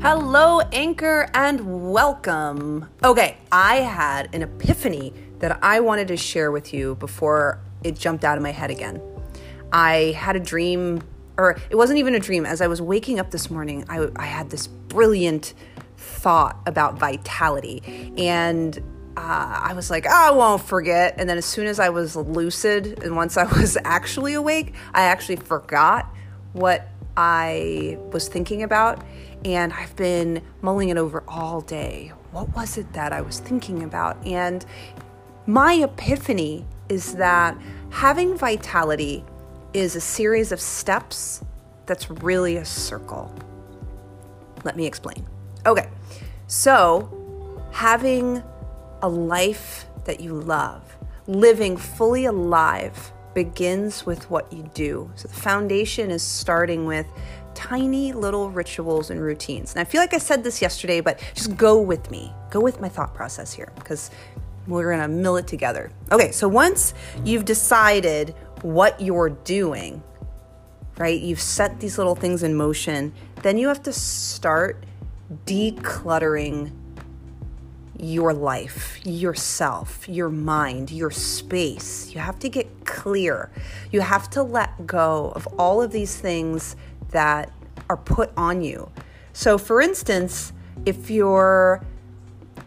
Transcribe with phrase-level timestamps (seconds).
[0.00, 2.88] Hello, Anchor, and welcome.
[3.02, 8.22] Okay, I had an epiphany that I wanted to share with you before it jumped
[8.22, 9.02] out of my head again.
[9.72, 11.02] I had a dream,
[11.36, 12.46] or it wasn't even a dream.
[12.46, 15.54] As I was waking up this morning, I, I had this brilliant
[15.96, 18.12] thought about vitality.
[18.16, 18.78] And
[19.16, 21.16] uh, I was like, oh, I won't forget.
[21.18, 25.02] And then as soon as I was lucid and once I was actually awake, I
[25.02, 26.14] actually forgot
[26.52, 29.04] what I was thinking about.
[29.44, 32.12] And I've been mulling it over all day.
[32.30, 34.24] What was it that I was thinking about?
[34.24, 34.64] And
[35.46, 37.58] my epiphany is that
[37.90, 39.24] having vitality
[39.74, 41.42] is a series of steps
[41.86, 43.34] that's really a circle.
[44.62, 45.26] Let me explain.
[45.66, 45.88] Okay,
[46.46, 48.42] so having
[49.02, 55.08] a life that you love, living fully alive, begins with what you do.
[55.14, 57.06] So the foundation is starting with
[57.54, 59.72] tiny little rituals and routines.
[59.72, 62.32] And I feel like I said this yesterday, but just go with me.
[62.50, 64.10] Go with my thought process here because
[64.66, 65.92] we're going to mill it together.
[66.10, 70.02] Okay, so once you've decided what you're doing,
[70.96, 71.20] right?
[71.20, 74.84] You've set these little things in motion, then you have to start
[75.46, 76.72] decluttering
[77.98, 82.12] your life, yourself, your mind, your space.
[82.14, 83.50] You have to get clear.
[83.90, 86.76] You have to let go of all of these things
[87.10, 87.52] that
[87.88, 88.90] are put on you.
[89.32, 90.52] So, for instance,
[90.86, 91.82] if you're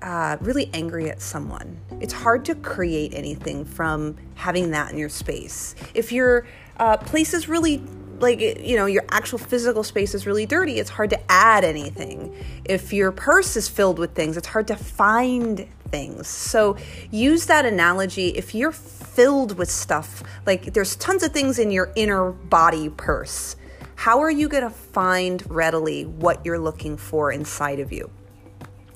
[0.00, 5.08] uh, really angry at someone, it's hard to create anything from having that in your
[5.08, 5.74] space.
[5.94, 6.46] If your
[6.78, 7.82] uh, place is really
[8.22, 10.78] like you know your actual physical space is really dirty.
[10.78, 12.34] It's hard to add anything.
[12.64, 16.28] If your purse is filled with things it's hard to find things.
[16.28, 16.76] So
[17.10, 18.28] use that analogy.
[18.28, 23.56] If you're filled with stuff like there's tons of things in your inner body purse.
[23.94, 28.10] How are you going to find readily what you're looking for inside of you?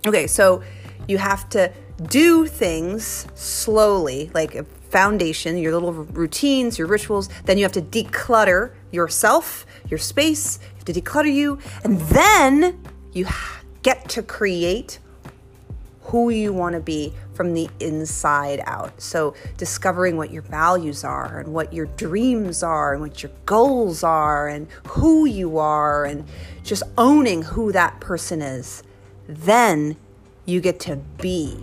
[0.05, 0.65] Okay, so
[1.07, 7.29] you have to do things slowly, like foundation, your little routines, your rituals.
[7.45, 10.59] Then you have to declutter yourself, your space.
[10.63, 11.59] You have to declutter you.
[11.85, 12.83] And then
[13.13, 13.27] you
[13.83, 14.99] get to create
[16.03, 19.01] who you want to be from the inside out.
[19.01, 24.05] So, discovering what your values are and what your dreams are and what your goals
[24.05, 26.25] are and who you are and
[26.63, 28.85] just owning who that person is.
[29.29, 29.97] Then
[30.45, 31.59] you get to be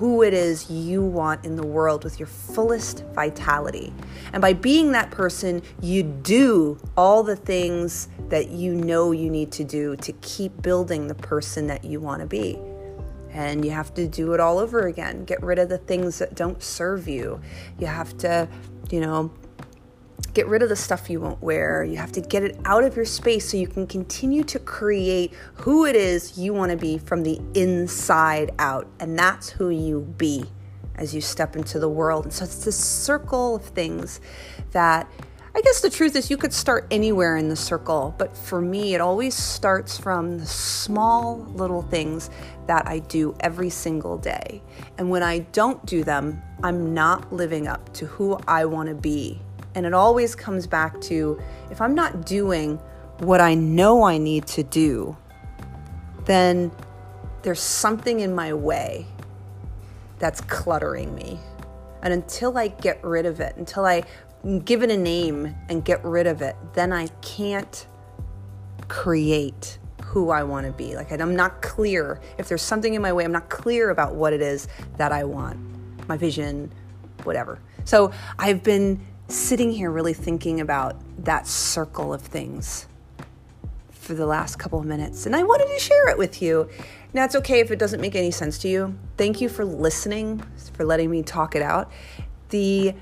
[0.00, 3.92] who it is you want in the world with your fullest vitality.
[4.32, 9.52] And by being that person, you do all the things that you know you need
[9.52, 12.58] to do to keep building the person that you want to be
[13.30, 15.26] and you have to do it all over again.
[15.26, 17.38] Get rid of the things that don't serve you.
[17.78, 18.48] You have to,
[18.90, 19.30] you know,
[20.32, 21.84] get rid of the stuff you won't wear.
[21.84, 25.32] You have to get it out of your space so you can continue to create
[25.54, 28.86] who it is you want to be from the inside out.
[29.00, 30.44] And that's who you be
[30.94, 32.24] as you step into the world.
[32.24, 34.20] And so it's this circle of things
[34.72, 35.10] that
[35.52, 38.94] I guess the truth is you could start anywhere in the circle, but for me,
[38.94, 42.30] it always starts from the small little things
[42.68, 44.62] that I do every single day.
[44.96, 48.94] And when I don't do them, I'm not living up to who I want to
[48.94, 49.40] be.
[49.74, 52.76] And it always comes back to if I'm not doing
[53.18, 55.16] what I know I need to do,
[56.24, 56.72] then
[57.42, 59.06] there's something in my way
[60.18, 61.38] that's cluttering me.
[62.02, 64.04] And until I get rid of it, until I
[64.64, 67.86] give it a name and get rid of it, then I can't
[68.88, 70.96] create who I want to be.
[70.96, 72.20] Like I'm not clear.
[72.38, 74.66] If there's something in my way, I'm not clear about what it is
[74.96, 75.58] that I want,
[76.08, 76.72] my vision,
[77.22, 77.60] whatever.
[77.84, 82.86] So I've been sitting here really thinking about that circle of things
[83.90, 86.68] for the last couple of minutes, and I wanted to share it with you.
[87.12, 88.98] Now, it's okay if it doesn't make any sense to you.
[89.16, 90.42] Thank you for listening,
[90.74, 91.90] for letting me talk it out.
[92.48, 92.94] The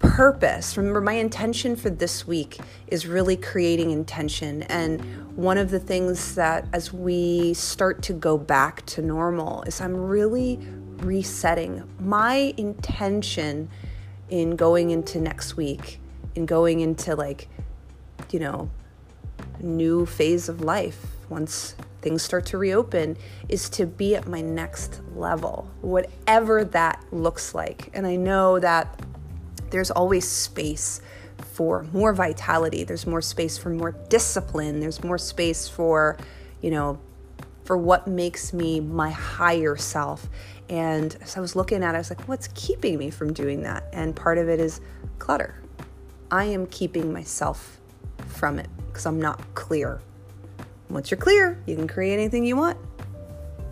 [0.00, 0.76] purpose.
[0.76, 2.58] Remember, my intention for this week
[2.88, 4.62] is really creating intention.
[4.64, 9.80] And one of the things that, as we start to go back to normal, is
[9.80, 10.58] I'm really
[10.98, 13.68] resetting my intention
[14.30, 16.00] in going into next week,
[16.34, 17.48] in going into like,
[18.30, 18.70] you know,
[19.60, 23.16] new phase of life once things start to reopen
[23.48, 27.90] is to be at my next level, whatever that looks like.
[27.92, 29.02] And I know that
[29.70, 31.00] there's always space
[31.52, 32.84] for more vitality.
[32.84, 34.80] There's more space for more discipline.
[34.80, 36.16] There's more space for,
[36.62, 36.98] you know,
[37.70, 40.28] for what makes me my higher self.
[40.68, 43.62] And as I was looking at it, I was like, what's keeping me from doing
[43.62, 43.84] that?
[43.92, 44.80] And part of it is
[45.20, 45.54] clutter.
[46.32, 47.80] I am keeping myself
[48.26, 50.00] from it because I'm not clear.
[50.88, 52.76] Once you're clear, you can create anything you want.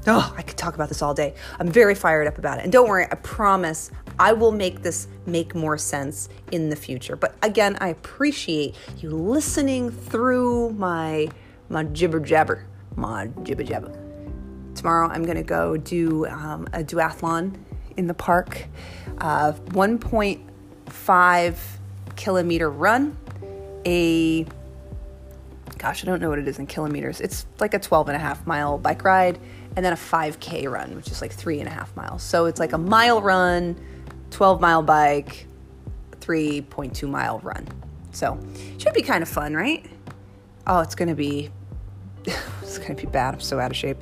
[0.06, 1.34] Oh, I could talk about this all day.
[1.58, 2.62] I'm very fired up about it.
[2.62, 3.90] And don't worry, I promise
[4.20, 7.16] I will make this make more sense in the future.
[7.16, 11.30] But again, I appreciate you listening through my
[11.68, 12.64] my jibber jabber,
[12.98, 13.92] my jibber jabber.
[14.74, 17.56] Tomorrow I'm gonna go do um, a duathlon
[17.96, 18.66] in the park,
[19.18, 21.56] uh, 1.5
[22.16, 23.16] kilometer run,
[23.84, 24.46] a
[25.78, 27.20] gosh, I don't know what it is in kilometers.
[27.20, 29.38] It's like a 12 and a half mile bike ride
[29.76, 32.22] and then a 5K run, which is like three and a half miles.
[32.22, 33.80] So it's like a mile run,
[34.30, 35.46] 12 mile bike,
[36.20, 37.66] 3.2 mile run.
[38.10, 38.38] So
[38.78, 39.86] should be kind of fun, right?
[40.66, 41.50] Oh, it's gonna be,
[42.78, 43.34] it's gonna be bad.
[43.34, 43.98] I'm so out of shape.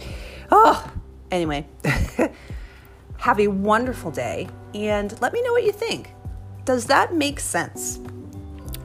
[0.51, 0.93] Oh,
[1.31, 1.67] anyway,
[3.19, 6.13] have a wonderful day and let me know what you think.
[6.65, 8.01] Does that make sense?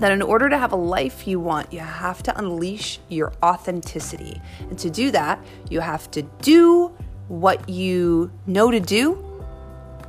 [0.01, 4.41] that in order to have a life you want, you have to unleash your authenticity.
[4.61, 6.87] And to do that, you have to do
[7.27, 9.23] what you know to do.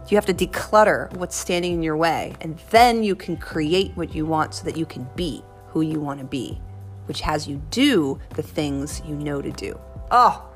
[0.09, 2.35] You have to declutter what's standing in your way.
[2.41, 6.01] And then you can create what you want so that you can be who you
[6.01, 6.59] want to be,
[7.07, 9.79] which has you do the things you know to do.
[10.11, 10.49] Oh,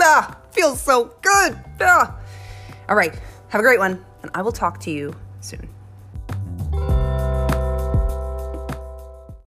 [0.00, 1.58] ah, feels so good.
[1.80, 2.18] Ah.
[2.88, 5.68] All right, have a great one, and I will talk to you soon.